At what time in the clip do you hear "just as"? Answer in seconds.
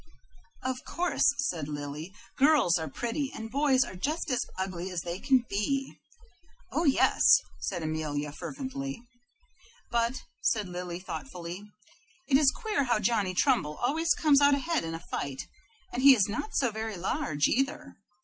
3.95-4.43